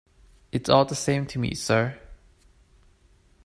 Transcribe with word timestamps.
It 0.51 0.63
is 0.63 0.69
all 0.69 0.85
the 0.85 0.95
same 0.95 1.27
to 1.27 1.37
me, 1.37 1.53
sir. 1.53 1.99